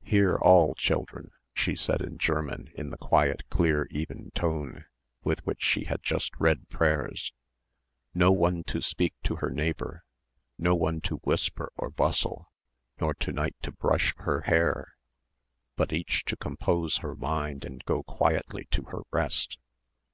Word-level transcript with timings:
"Hear, 0.00 0.36
all, 0.38 0.74
children," 0.74 1.30
she 1.52 1.76
said 1.76 2.00
in 2.00 2.16
German 2.16 2.70
in 2.74 2.88
the 2.88 2.96
quiet 2.96 3.42
clear 3.50 3.86
even 3.90 4.30
tone 4.34 4.86
with 5.24 5.44
which 5.44 5.60
she 5.62 5.84
had 5.84 6.02
just 6.02 6.32
read 6.38 6.70
prayers, 6.70 7.34
"no 8.14 8.32
one 8.32 8.64
to 8.64 8.80
speak 8.80 9.12
to 9.24 9.36
her 9.36 9.50
neighbour, 9.50 10.02
no 10.56 10.74
one 10.74 11.02
to 11.02 11.16
whisper 11.16 11.70
or 11.76 11.90
bustle, 11.90 12.50
nor 12.98 13.12
to 13.12 13.30
night 13.30 13.56
to 13.60 13.72
brush 13.72 14.14
her 14.16 14.40
hair, 14.40 14.96
but 15.76 15.92
each 15.92 16.24
to 16.28 16.36
compose 16.38 16.96
her 17.04 17.14
mind 17.14 17.62
and 17.66 17.84
go 17.84 18.02
quietly 18.04 18.66
to 18.70 18.84
her 18.84 19.00
rest. 19.10 19.58